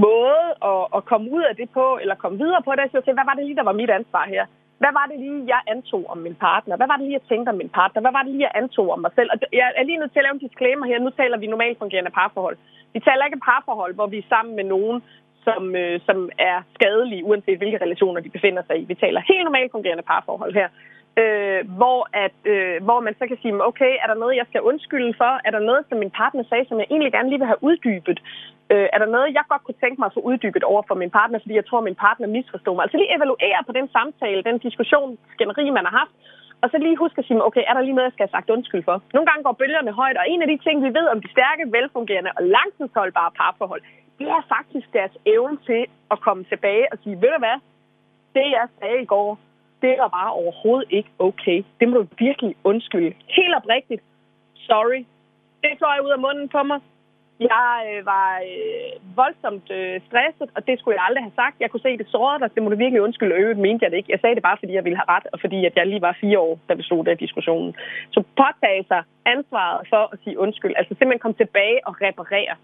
måde 0.07 0.45
at, 0.71 0.83
at 0.97 1.05
komme 1.11 1.27
ud 1.37 1.43
af 1.51 1.55
det 1.57 1.69
på, 1.71 1.99
eller 2.03 2.15
komme 2.15 2.39
videre 2.39 2.63
på 2.63 2.71
det, 2.73 2.81
er 2.81 2.99
at 2.99 3.05
sige, 3.05 3.19
hvad 3.19 3.29
var 3.31 3.37
det 3.37 3.45
lige, 3.45 3.61
der 3.61 3.71
var 3.71 3.81
mit 3.81 3.91
ansvar 3.91 4.25
her? 4.35 4.45
Hvad 4.83 4.93
var 4.99 5.07
det 5.11 5.19
lige, 5.25 5.41
jeg 5.53 5.61
antog 5.75 6.05
om 6.13 6.19
min 6.27 6.37
partner? 6.47 6.77
Hvad 6.77 6.89
var 6.91 6.97
det 6.97 7.05
lige, 7.07 7.19
jeg 7.19 7.29
tænkte 7.29 7.51
om 7.51 7.59
min 7.63 7.75
partner? 7.81 8.01
Hvad 8.01 8.15
var 8.17 8.23
det 8.23 8.33
lige, 8.33 8.47
jeg 8.49 8.59
antog 8.63 8.87
om 8.95 9.01
mig 9.05 9.13
selv? 9.15 9.31
Og 9.33 9.39
jeg 9.53 9.73
er 9.77 9.85
lige 9.85 10.01
nødt 10.01 10.13
til 10.13 10.19
at 10.19 10.27
lave 10.27 10.37
en 10.37 10.47
disclaimer 10.47 10.87
her. 10.87 10.99
Nu 10.99 11.11
taler 11.11 11.39
vi 11.39 11.47
normalt 11.47 11.79
fungerende 11.79 12.11
parforhold. 12.11 12.57
Vi 12.95 13.01
taler 13.01 13.25
ikke 13.25 13.47
parforhold, 13.51 13.95
hvor 13.95 14.07
vi 14.07 14.19
er 14.19 14.31
sammen 14.35 14.57
med 14.57 14.65
nogen, 14.65 15.03
som, 15.47 15.77
øh, 15.77 16.01
som 16.07 16.19
er 16.39 16.57
skadelige, 16.75 17.25
uanset 17.25 17.59
hvilke 17.59 17.83
relationer 17.85 18.21
de 18.21 18.35
befinder 18.37 18.63
sig 18.67 18.77
i. 18.81 18.85
Vi 18.85 18.95
taler 18.95 19.29
helt 19.31 19.45
normalt 19.45 19.73
fungerende 19.73 20.03
parforhold 20.03 20.55
her. 20.55 20.69
Øh, 21.21 21.63
hvor, 21.79 22.01
at, 22.25 22.39
øh, 22.55 22.77
hvor 22.87 23.01
man 23.01 23.15
så 23.19 23.25
kan 23.27 23.39
sige, 23.43 23.67
okay, 23.71 23.93
er 24.03 24.07
der 24.11 24.23
noget, 24.23 24.37
jeg 24.37 24.47
skal 24.49 24.61
undskylde 24.71 25.15
for? 25.21 25.33
Er 25.47 25.51
der 25.51 25.69
noget, 25.71 25.83
som 25.89 25.99
min 25.99 26.11
partner 26.21 26.43
sagde, 26.49 26.65
som 26.69 26.79
jeg 26.79 26.87
egentlig 26.91 27.13
gerne 27.13 27.29
lige 27.29 27.43
vil 27.43 27.53
have 27.53 27.65
uddybet? 27.69 28.19
Øh, 28.73 28.89
er 28.95 28.99
der 29.03 29.15
noget, 29.17 29.35
jeg 29.37 29.45
godt 29.53 29.65
kunne 29.65 29.81
tænke 29.83 29.99
mig 30.01 30.07
at 30.07 30.17
få 30.17 30.23
uddybet 30.31 30.65
over 30.73 30.83
for 30.89 30.95
min 31.03 31.11
partner, 31.19 31.39
fordi 31.39 31.55
jeg 31.61 31.67
tror, 31.67 31.81
min 31.81 32.03
partner 32.07 32.27
misforstod 32.37 32.75
mig? 32.75 32.83
Altså 32.83 32.97
lige 32.97 33.15
evaluere 33.17 33.61
på 33.67 33.73
den 33.79 33.89
samtale, 33.97 34.47
den 34.49 34.59
diskussion, 34.59 35.19
skænderi, 35.35 35.71
man 35.71 35.87
har 35.89 35.95
haft, 36.01 36.15
og 36.62 36.67
så 36.71 36.77
lige 36.79 37.03
huske 37.05 37.19
at 37.19 37.27
sige, 37.27 37.47
okay, 37.49 37.62
er 37.69 37.75
der 37.75 37.83
lige 37.83 37.97
noget, 37.99 38.09
jeg 38.09 38.17
skal 38.17 38.27
have 38.27 38.37
sagt 38.37 38.51
undskyld 38.51 38.85
for? 38.89 38.97
Nogle 39.15 39.27
gange 39.29 39.43
går 39.43 39.61
bølgerne 39.61 39.93
højt, 40.01 40.17
og 40.17 40.27
en 40.29 40.43
af 40.43 40.49
de 40.49 40.59
ting, 40.67 40.77
vi 40.87 40.91
ved 40.99 41.07
om 41.15 41.21
de 41.23 41.31
stærke, 41.31 41.73
velfungerende 41.77 42.31
og 42.37 42.43
langtidsholdbare 42.57 43.31
parforhold, 43.39 43.83
det 44.19 44.29
er 44.29 44.43
faktisk 44.57 44.93
deres 44.93 45.15
evne 45.27 45.57
til 45.69 45.83
at 46.11 46.21
komme 46.21 46.45
tilbage 46.45 46.87
og 46.93 46.99
sige, 47.03 47.17
ved 47.23 47.33
du 47.35 47.39
hvad, 47.39 47.59
det 48.37 48.47
jeg 48.59 48.67
sagde 48.79 49.03
i 49.03 49.11
går, 49.15 49.39
det 49.83 49.95
var 49.99 50.09
bare 50.09 50.33
overhovedet 50.33 50.89
ikke 50.91 51.11
okay. 51.19 51.65
Det 51.81 51.89
må 51.89 51.95
du 51.97 52.07
virkelig 52.19 52.57
undskylde. 52.65 53.12
Helt 53.29 53.55
oprigtigt. 53.57 54.03
Sorry. 54.55 55.05
Det 55.62 55.71
fløj 55.79 55.99
ud 56.05 56.11
af 56.11 56.19
munden 56.19 56.49
på 56.49 56.62
mig. 56.62 56.81
Jeg 57.41 57.73
øh, 57.91 58.01
var 58.13 58.31
øh, 58.53 58.93
voldsomt 59.21 59.69
øh, 59.79 59.95
stresset, 60.07 60.49
og 60.57 60.61
det 60.67 60.75
skulle 60.79 60.97
jeg 60.97 61.05
aldrig 61.09 61.25
have 61.27 61.39
sagt. 61.43 61.57
Jeg 61.63 61.71
kunne 61.71 61.87
se, 61.87 61.99
det 62.03 62.15
sårede 62.17 62.41
dig. 62.43 62.49
Det 62.55 62.63
må 62.63 62.69
du 62.71 62.77
virkelig 62.85 63.03
undskylde. 63.07 63.35
Øve, 63.43 63.55
mente 63.67 63.83
jeg 63.85 63.91
det 63.91 63.99
ikke. 64.01 64.13
Jeg 64.15 64.21
sagde 64.21 64.35
det 64.39 64.47
bare, 64.49 64.61
fordi 64.63 64.73
jeg 64.79 64.85
ville 64.87 65.01
have 65.01 65.13
ret, 65.15 65.27
og 65.33 65.39
fordi 65.45 65.59
at 65.69 65.75
jeg 65.77 65.87
lige 65.87 66.07
var 66.09 66.21
fire 66.25 66.39
år, 66.47 66.55
da 66.69 66.73
vi 66.75 66.83
stod 66.83 67.05
der 67.05 67.15
diskussionen. 67.15 67.71
Så 68.15 68.21
påtage 68.41 68.85
sig 68.91 69.03
ansvaret 69.35 69.81
for 69.93 70.03
at 70.13 70.19
sige 70.25 70.39
undskyld. 70.45 70.75
Altså 70.81 70.93
simpelthen 70.99 71.25
komme 71.25 71.39
tilbage 71.45 71.79
og 71.89 71.93
reparere. 72.07 72.55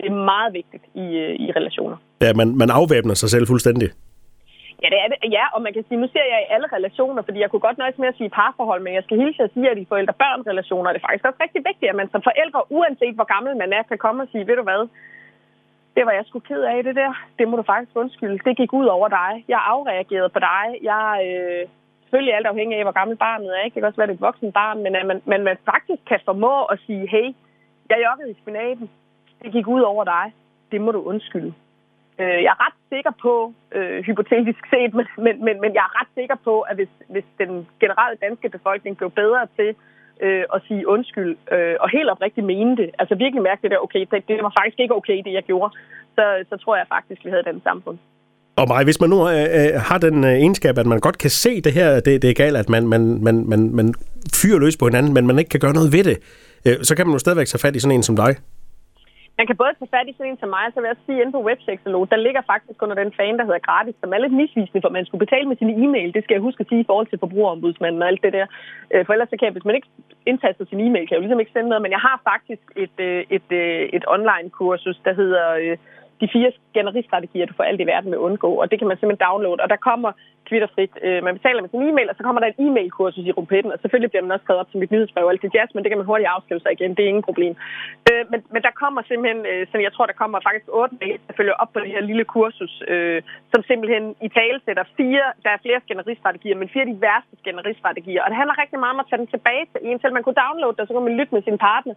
Det 0.00 0.06
er 0.10 0.16
meget 0.32 0.52
vigtigt 0.60 0.84
i, 0.94 1.06
øh, 1.24 1.34
i 1.44 1.46
relationer. 1.58 1.96
Ja, 2.24 2.32
man, 2.40 2.48
man 2.62 2.70
afvæbner 2.70 3.14
sig 3.14 3.28
selv 3.34 3.46
fuldstændig. 3.46 3.88
Ja, 4.84 4.88
det 4.92 5.00
er 5.04 5.08
det. 5.12 5.18
Ja, 5.38 5.44
og 5.54 5.60
man 5.62 5.72
kan 5.72 5.84
sige, 5.88 6.00
nu 6.00 6.08
ser 6.12 6.26
jeg 6.32 6.40
i 6.42 6.52
alle 6.54 6.68
relationer, 6.76 7.22
fordi 7.22 7.38
jeg 7.40 7.50
kunne 7.50 7.66
godt 7.66 7.78
nøjes 7.78 7.98
med 7.98 8.08
at 8.08 8.18
sige 8.18 8.36
parforhold, 8.38 8.82
men 8.82 8.94
jeg 8.94 9.04
skal 9.04 9.18
hilse 9.22 9.42
at 9.42 9.52
sige, 9.54 9.70
at 9.70 9.78
i 9.78 9.90
forældre-børn-relationer 9.92 10.88
er 10.88 10.94
det 10.94 11.02
faktisk 11.06 11.24
også 11.26 11.40
rigtig 11.44 11.62
vigtigt, 11.70 11.90
at 11.90 11.96
man 12.00 12.10
som 12.10 12.22
forældre, 12.22 12.60
uanset 12.78 13.14
hvor 13.14 13.28
gammel 13.34 13.56
man 13.56 13.72
er, 13.72 13.82
kan 13.82 13.98
komme 13.98 14.22
og 14.22 14.28
sige, 14.32 14.46
ved 14.46 14.56
du 14.56 14.62
hvad, 14.62 14.88
det 15.96 16.06
var 16.06 16.12
jeg 16.12 16.24
sgu 16.26 16.38
ked 16.38 16.62
af 16.62 16.84
det 16.84 16.94
der. 16.96 17.12
Det 17.38 17.48
må 17.48 17.56
du 17.56 17.62
faktisk 17.62 17.96
undskylde. 17.96 18.38
Det 18.44 18.56
gik 18.56 18.72
ud 18.72 18.86
over 18.86 19.08
dig. 19.08 19.44
Jeg 19.48 19.60
afreagerede 19.74 20.28
på 20.28 20.38
dig. 20.38 20.64
Jeg, 20.82 21.04
øh, 21.28 21.68
selvfølgelig 22.02 22.34
alt 22.34 22.46
afhængig 22.46 22.78
af, 22.78 22.84
hvor 22.84 22.98
gammel 23.00 23.16
barnet 23.16 23.58
er. 23.58 23.62
Ikke? 23.64 23.74
Det 23.74 23.80
kan 23.80 23.88
også 23.88 24.00
være, 24.00 24.06
det 24.06 24.12
er 24.12 24.20
et 24.20 24.28
voksen 24.28 24.52
barn, 24.52 24.82
men 24.82 24.96
at 24.96 25.06
man, 25.06 25.22
man, 25.24 25.42
man 25.44 25.56
faktisk 25.64 26.02
kan 26.10 26.20
formå 26.24 26.64
at 26.64 26.78
sige, 26.86 27.06
hey, 27.14 27.26
jeg 27.90 27.98
jokkede 28.06 28.30
i 28.30 28.40
spinaten. 28.42 28.90
Det 29.42 29.52
gik 29.52 29.66
ud 29.68 29.80
over 29.80 30.04
dig. 30.04 30.26
Det 30.72 30.80
må 30.80 30.90
du 30.92 31.02
undskylde. 31.02 31.54
Øh, 32.22 32.38
jeg 32.44 32.52
er 32.56 32.60
ret 32.66 32.78
sikker 32.92 33.12
på, 33.26 33.34
øh, 33.76 33.98
hypotetisk 34.08 34.62
set, 34.72 34.90
men, 34.98 35.06
men, 35.24 35.34
men, 35.46 35.54
men 35.62 35.70
jeg 35.78 35.84
er 35.88 35.92
ret 36.00 36.10
sikker 36.18 36.36
på, 36.44 36.54
at 36.60 36.74
hvis, 36.78 36.92
hvis 37.14 37.28
den 37.38 37.50
generelle 37.82 38.16
danske 38.26 38.48
befolkning 38.56 38.96
blev 38.96 39.10
bedre 39.10 39.42
til 39.58 39.70
øh, 40.24 40.44
at 40.54 40.60
sige 40.68 40.88
undskyld, 40.94 41.32
øh, 41.54 41.76
og 41.80 41.88
helt 41.96 42.10
oprigtigt 42.10 42.46
mene 42.46 42.76
det, 42.76 42.90
altså 42.98 43.14
virkelig 43.14 43.42
mærke 43.42 43.62
det 43.62 43.70
der, 43.70 43.84
okay, 43.86 44.02
det, 44.10 44.28
det 44.28 44.42
var 44.46 44.54
faktisk 44.58 44.80
ikke 44.80 44.94
okay, 45.00 45.18
det 45.24 45.32
jeg 45.32 45.44
gjorde, 45.50 45.70
så, 46.16 46.24
så 46.50 46.56
tror 46.62 46.76
jeg 46.76 46.86
faktisk, 46.96 47.24
vi 47.24 47.30
havde 47.30 47.48
den 47.50 47.60
samfund. 47.68 47.98
Og 48.56 48.68
mig, 48.68 48.84
hvis 48.84 49.00
man 49.00 49.10
nu 49.10 49.28
øh, 49.28 49.46
øh, 49.58 49.80
har 49.88 49.98
den 49.98 50.24
øh, 50.24 50.30
egenskab, 50.30 50.78
at 50.78 50.86
man 50.86 51.00
godt 51.00 51.18
kan 51.18 51.30
se 51.30 51.60
det 51.60 51.72
her, 51.72 52.00
det, 52.00 52.22
det 52.22 52.30
er 52.30 52.34
galt, 52.34 52.56
at 52.56 52.68
man, 52.68 52.88
man, 52.88 53.24
man, 53.24 53.44
man, 53.48 53.70
man 53.74 53.94
fyrer 54.34 54.58
løs 54.58 54.76
på 54.76 54.84
hinanden, 54.84 55.14
men 55.14 55.26
man 55.26 55.38
ikke 55.38 55.48
kan 55.48 55.60
gøre 55.60 55.72
noget 55.72 55.92
ved 55.92 56.04
det, 56.04 56.18
øh, 56.66 56.76
så 56.82 56.96
kan 56.96 57.06
man 57.06 57.12
jo 57.12 57.18
stadigvæk 57.18 57.46
tage 57.46 57.60
fat 57.60 57.76
i 57.76 57.80
sådan 57.80 57.96
en 57.96 58.02
som 58.02 58.16
dig. 58.16 58.36
Man 59.38 59.46
kan 59.46 59.56
både 59.62 59.74
tage 59.78 59.92
fat 59.94 60.08
i 60.08 60.14
sådan 60.16 60.32
en 60.32 60.40
som 60.40 60.48
mig, 60.56 60.66
så 60.70 60.78
vil 60.80 60.90
jeg 60.92 61.04
sige, 61.06 61.20
inde 61.20 61.32
på 61.36 61.46
webseksolog, 61.48 62.02
der 62.12 62.24
ligger 62.26 62.42
faktisk 62.52 62.78
under 62.84 62.96
den 63.02 63.12
fan, 63.18 63.38
der 63.38 63.44
hedder 63.48 63.66
gratis, 63.68 63.96
som 64.00 64.12
er 64.12 64.18
lidt 64.18 64.38
misvisende, 64.40 64.82
for 64.84 64.96
man 64.96 65.06
skulle 65.06 65.24
betale 65.26 65.48
med 65.48 65.56
sin 65.56 65.72
e-mail. 65.82 66.14
Det 66.14 66.24
skal 66.24 66.34
jeg 66.34 66.46
huske 66.46 66.60
at 66.60 66.68
sige 66.68 66.80
i 66.84 66.88
forhold 66.90 67.06
til 67.08 67.22
forbrugerombudsmanden 67.24 68.02
og 68.02 68.08
alt 68.08 68.22
det 68.22 68.32
der. 68.32 68.46
Øh, 68.92 69.06
for 69.06 69.12
ellers 69.12 69.30
så 69.30 69.36
kan 69.36 69.46
jeg, 69.46 69.56
hvis 69.56 69.68
man 69.68 69.74
ikke 69.78 69.90
indtaster 70.30 70.64
sin 70.64 70.80
e-mail, 70.86 71.04
kan 71.04 71.12
jeg 71.12 71.20
jo 71.20 71.26
ligesom 71.26 71.40
ikke 71.40 71.54
sende 71.54 71.68
noget, 71.68 71.82
men 71.82 71.94
jeg 71.96 72.02
har 72.08 72.16
faktisk 72.30 72.64
et, 72.84 72.96
øh, 73.08 73.20
et, 73.36 73.48
et, 73.50 73.96
et 73.96 74.04
online-kursus, 74.14 74.98
der 75.06 75.14
hedder 75.20 75.76
de 76.20 76.28
fire 76.32 76.50
skænderistrategier, 76.70 77.46
du 77.46 77.54
får 77.56 77.64
alt 77.64 77.80
i 77.80 77.86
verden 77.86 78.10
med 78.10 78.18
undgå, 78.18 78.50
og 78.60 78.70
det 78.70 78.78
kan 78.78 78.88
man 78.88 78.96
simpelthen 78.96 79.26
downloade, 79.26 79.62
og 79.64 79.68
der 79.68 79.84
kommer 79.88 80.12
kvitterfrit. 80.48 80.92
Øh, 81.06 81.20
man 81.26 81.36
betaler 81.38 81.60
med 81.62 81.70
sin 81.70 81.86
e-mail, 81.88 82.10
og 82.10 82.16
så 82.16 82.22
kommer 82.26 82.40
der 82.40 82.48
en 82.48 82.60
e-mail-kursus 82.66 83.26
i 83.26 83.32
rumpetten, 83.36 83.72
og 83.72 83.78
selvfølgelig 83.80 84.10
bliver 84.10 84.24
man 84.26 84.34
også 84.34 84.44
skrevet 84.44 84.62
op 84.62 84.70
til 84.70 84.80
mit 84.82 84.92
nyhedsbrev 84.94 85.24
og 85.26 85.32
alt 85.32 85.42
det 85.42 85.54
jazz, 85.54 85.70
men 85.74 85.82
det 85.82 85.90
kan 85.90 85.98
man 86.00 86.10
hurtigt 86.10 86.34
afskrive 86.34 86.60
sig 86.60 86.72
igen, 86.72 86.94
det 86.96 87.02
er 87.02 87.12
ingen 87.12 87.28
problem. 87.30 87.54
Øh, 88.08 88.24
men, 88.30 88.40
men 88.54 88.62
der 88.66 88.72
kommer 88.82 89.00
simpelthen, 89.02 89.40
øh, 89.50 89.62
så 89.70 89.76
jeg 89.86 89.92
tror, 89.92 90.06
der 90.06 90.20
kommer 90.22 90.46
faktisk 90.48 90.68
otte 90.80 90.94
mails, 91.00 91.22
der 91.28 91.34
følger 91.38 91.54
op 91.62 91.70
på 91.72 91.78
det 91.80 91.90
her 91.94 92.02
lille 92.10 92.24
kursus, 92.34 92.74
øh, 92.92 93.22
som 93.52 93.60
simpelthen 93.70 94.04
i 94.26 94.28
tale 94.38 94.58
sætter 94.66 94.84
fire, 95.00 95.26
der 95.44 95.50
er 95.52 95.64
flere 95.64 95.80
skænderistrategier, 95.84 96.56
men 96.60 96.68
fire 96.72 96.84
af 96.86 96.90
de 96.92 97.00
værste 97.06 97.34
skænderistrategier, 97.40 98.22
og 98.22 98.28
det 98.30 98.40
handler 98.40 98.62
rigtig 98.62 98.78
meget 98.78 98.94
om 98.94 99.02
at 99.02 99.08
tage 99.08 99.22
den 99.22 99.34
tilbage 99.34 99.64
til 99.72 99.80
en, 99.88 100.00
selv 100.00 100.14
man 100.14 100.24
kunne 100.24 100.42
downloade 100.44 100.76
det, 100.76 100.86
så 100.86 100.92
kunne 100.92 101.08
man 101.08 101.18
lytte 101.18 101.34
med 101.34 101.42
sin 101.42 101.58
partner, 101.68 101.94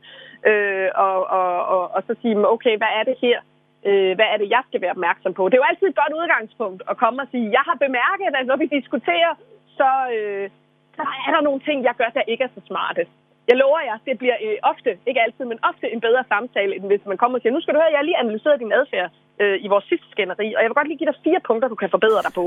øh, 0.50 0.90
og, 1.06 1.18
og, 1.40 1.52
og, 1.74 1.84
og 1.96 2.02
så 2.08 2.12
sige, 2.22 2.36
okay, 2.56 2.74
hvad 2.78 2.92
er 3.00 3.04
det 3.10 3.18
her, 3.26 3.38
Øh, 3.86 4.16
hvad 4.18 4.28
er 4.34 4.38
det, 4.38 4.50
jeg 4.50 4.64
skal 4.68 4.82
være 4.82 4.96
opmærksom 4.98 5.34
på? 5.34 5.50
Det 5.50 5.56
er 5.56 5.64
jo 5.64 5.72
altid 5.72 5.88
et 5.88 6.02
godt 6.04 6.14
udgangspunkt 6.20 6.84
at 6.92 6.98
komme 6.98 7.22
og 7.22 7.28
sige, 7.32 7.52
jeg 7.58 7.64
har 7.70 7.78
bemærket, 7.86 8.26
at 8.40 8.48
når 8.48 8.58
vi 8.64 8.66
diskuterer, 8.78 9.34
så, 9.80 9.90
øh, 10.16 10.50
så 10.98 11.04
er 11.28 11.32
der 11.36 11.42
nogle 11.42 11.62
ting, 11.68 11.78
jeg 11.84 11.96
gør, 12.00 12.10
der 12.18 12.32
ikke 12.32 12.44
er 12.44 12.54
så 12.56 12.62
smarte. 12.70 13.04
Jeg 13.50 13.58
lover 13.58 13.82
jer, 13.90 13.98
det 14.06 14.18
bliver 14.18 14.38
øh, 14.46 14.58
ofte, 14.72 14.92
ikke 15.10 15.22
altid, 15.22 15.46
men 15.46 15.60
ofte 15.70 15.86
en 15.96 16.02
bedre 16.02 16.24
samtale, 16.34 16.76
end 16.76 16.86
hvis 16.86 17.06
man 17.06 17.18
kommer 17.18 17.38
og 17.38 17.42
siger, 17.42 17.54
nu 17.54 17.62
skal 17.62 17.74
du 17.74 17.80
høre, 17.80 17.94
jeg 17.94 18.00
har 18.02 18.10
lige 18.10 18.22
analyseret 18.24 18.60
din 18.60 18.74
adfærd 18.80 19.10
øh, 19.42 19.58
i 19.66 19.68
vores 19.68 19.86
sidste 19.92 20.08
skænderi, 20.12 20.48
og 20.56 20.62
jeg 20.62 20.70
vil 20.70 20.80
godt 20.80 20.88
lige 20.88 20.98
give 21.02 21.12
dig 21.12 21.24
fire 21.24 21.42
punkter, 21.48 21.68
du 21.68 21.76
kan 21.76 21.90
forbedre 21.90 22.22
dig 22.26 22.34
på. 22.40 22.44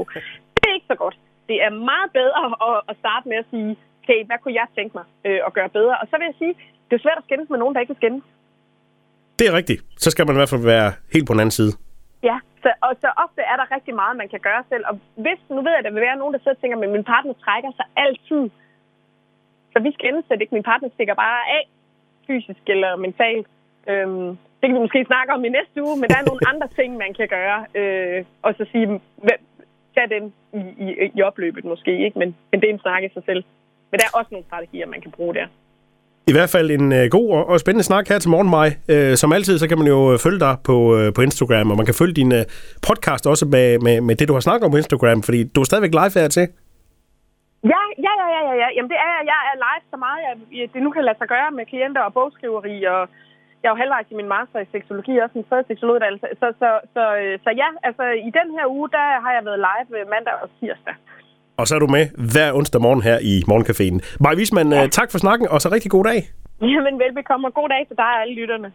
Det 0.54 0.62
er 0.68 0.74
ikke 0.74 0.92
så 0.92 0.98
godt. 1.04 1.16
Det 1.48 1.62
er 1.66 1.70
meget 1.70 2.10
bedre 2.20 2.42
at, 2.68 2.80
at 2.90 2.96
starte 3.02 3.28
med 3.28 3.36
at 3.36 3.50
sige, 3.50 3.76
okay, 4.02 4.24
hvad 4.28 4.38
kunne 4.38 4.54
jeg 4.60 4.66
tænke 4.76 4.92
mig 4.98 5.06
øh, 5.26 5.40
at 5.46 5.52
gøre 5.52 5.68
bedre? 5.78 5.94
Og 6.00 6.06
så 6.10 6.14
vil 6.18 6.24
jeg 6.30 6.38
sige, 6.38 6.54
det 6.88 6.94
er 6.96 7.02
svært 7.04 7.18
at 7.18 7.24
skændes 7.24 7.50
med 7.50 7.58
nogen, 7.58 7.74
der 7.74 7.80
ikke 7.80 7.94
vil 7.94 8.02
skændes. 8.02 8.24
Det 9.40 9.48
er 9.48 9.54
rigtigt. 9.60 9.80
Så 10.04 10.08
skal 10.10 10.26
man 10.26 10.34
i 10.34 10.40
hvert 10.40 10.54
fald 10.54 10.72
være 10.74 10.88
helt 11.14 11.26
på 11.26 11.32
den 11.34 11.40
anden 11.42 11.56
side. 11.60 11.72
Ja, 12.28 12.36
så, 12.62 12.70
og 12.86 12.92
så 13.02 13.08
ofte 13.24 13.40
er 13.52 13.56
der 13.60 13.66
rigtig 13.76 13.94
meget, 14.00 14.20
man 14.22 14.28
kan 14.32 14.40
gøre 14.48 14.62
selv. 14.72 14.84
Og 14.90 14.94
hvis, 15.24 15.40
nu 15.54 15.60
ved 15.64 15.72
jeg, 15.74 15.82
at 15.82 15.86
der 15.86 15.94
vil 15.96 16.08
være 16.08 16.20
nogen, 16.20 16.34
der 16.34 16.40
sidder 16.40 16.58
og 16.58 16.60
tænker, 16.60 16.78
men 16.82 16.92
min 16.96 17.10
partner 17.12 17.34
trækker 17.44 17.72
sig 17.78 17.86
altid. 18.04 18.42
Så 19.72 19.78
vi 19.86 19.90
skal 19.92 20.08
indsætte 20.10 20.42
ikke. 20.42 20.56
Min 20.58 20.68
partner 20.70 20.88
stikker 20.96 21.14
bare 21.14 21.40
af, 21.58 21.64
fysisk 22.26 22.62
eller 22.74 22.90
mentalt. 23.06 23.46
Øhm, 23.90 24.28
det 24.58 24.64
kan 24.66 24.76
vi 24.76 24.86
måske 24.86 25.10
snakke 25.10 25.32
om 25.36 25.44
i 25.44 25.50
næste 25.58 25.78
uge, 25.86 25.96
men 26.00 26.08
der 26.10 26.18
er 26.18 26.28
nogle 26.30 26.44
andre 26.52 26.68
ting, 26.78 26.90
man 27.04 27.12
kan 27.18 27.28
gøre. 27.36 27.58
Øh, 27.80 28.24
og 28.42 28.50
så 28.58 28.62
sige, 28.72 28.86
tag 29.94 30.06
den 30.14 30.24
i, 30.60 30.62
i, 30.84 30.86
i 31.18 31.22
opløbet 31.28 31.64
måske, 31.64 31.92
ikke? 32.06 32.18
Men, 32.18 32.28
men 32.50 32.60
det 32.60 32.66
er 32.68 32.74
en 32.74 32.84
snak 32.86 33.02
i 33.04 33.14
sig 33.14 33.24
selv. 33.30 33.42
Men 33.90 33.96
der 34.00 34.06
er 34.06 34.18
også 34.18 34.30
nogle 34.30 34.46
strategier, 34.46 34.86
man 34.86 35.00
kan 35.00 35.10
bruge 35.10 35.34
der. 35.34 35.46
I 36.30 36.34
hvert 36.36 36.52
fald 36.56 36.68
en 36.78 36.86
øh, 36.98 37.04
god 37.16 37.28
og, 37.36 37.42
og 37.50 37.56
spændende 37.60 37.88
snak 37.90 38.04
her 38.10 38.18
til 38.20 38.30
morgen, 38.34 38.50
Maj. 38.56 38.68
Øh, 38.94 39.12
som 39.20 39.32
altid, 39.36 39.54
så 39.58 39.66
kan 39.70 39.78
man 39.80 39.88
jo 39.94 39.98
øh, 40.12 40.16
følge 40.24 40.40
dig 40.46 40.54
på, 40.68 40.76
øh, 40.96 41.08
på 41.16 41.20
Instagram, 41.26 41.66
og 41.72 41.76
man 41.80 41.86
kan 41.88 42.00
følge 42.00 42.18
din 42.20 42.32
øh, 42.38 42.44
podcast 42.88 43.24
også 43.32 43.44
med, 43.54 43.66
med, 43.86 43.96
med 44.06 44.14
det, 44.18 44.28
du 44.30 44.36
har 44.36 44.44
snakket 44.48 44.64
om 44.66 44.72
på 44.74 44.80
Instagram, 44.82 45.18
fordi 45.26 45.40
du 45.54 45.58
er 45.60 45.66
stadigvæk 45.68 45.94
live 46.00 46.14
her 46.20 46.28
til. 46.36 46.46
Ja, 47.72 47.82
ja, 48.06 48.12
ja, 48.20 48.26
ja, 48.34 48.40
ja, 48.48 48.54
ja. 48.62 48.68
Jamen 48.76 48.90
det 48.92 48.98
er 49.06 49.10
jeg. 49.16 49.22
Jeg 49.32 49.40
er 49.50 49.56
live 49.66 49.84
så 49.92 49.98
meget, 50.06 50.20
jeg, 50.26 50.34
det 50.74 50.80
nu 50.84 50.90
kan 50.94 51.04
lade 51.08 51.18
sig 51.20 51.28
gøre 51.34 51.50
med 51.58 51.64
klienter 51.72 52.02
og 52.06 52.12
bogskriveri, 52.18 52.76
og 52.94 53.00
jeg 53.60 53.68
er 53.68 53.74
jo 53.74 53.80
halvvejs 53.82 54.08
i 54.12 54.18
min 54.20 54.32
master 54.34 54.58
i 54.60 54.72
seksologi, 54.74 55.12
også 55.24 55.36
en 55.38 55.48
tredje 55.48 55.68
seksologuddannelse. 55.70 56.26
Så, 56.40 56.46
så, 56.60 56.68
så, 56.72 56.72
så, 56.94 57.04
så 57.44 57.50
ja, 57.62 57.68
altså 57.88 58.04
i 58.28 58.30
den 58.38 58.48
her 58.56 58.66
uge, 58.76 58.88
der 58.96 59.06
har 59.24 59.32
jeg 59.36 59.44
været 59.48 59.64
live 59.68 59.90
øh, 59.98 60.04
mandag 60.12 60.34
og 60.42 60.48
tirsdag. 60.58 60.96
Og 61.60 61.66
så 61.68 61.74
er 61.74 61.78
du 61.78 61.86
med 61.86 62.04
hver 62.34 62.48
onsdag 62.58 62.80
morgen 62.86 63.02
her 63.02 63.18
i 63.32 63.34
Morgencaféen. 63.50 63.96
Maja 64.20 64.36
Wisman, 64.36 64.72
ja. 64.72 64.86
tak 64.86 65.10
for 65.10 65.18
snakken, 65.18 65.46
og 65.48 65.60
så 65.60 65.68
rigtig 65.76 65.90
god 65.90 66.04
dag. 66.04 66.20
Jamen 66.74 66.94
velbekomme, 67.04 67.48
og 67.48 67.54
god 67.54 67.68
dag 67.74 67.82
til 67.88 67.96
dig 68.02 68.10
og 68.16 68.20
alle 68.22 68.34
lytterne. 68.40 68.68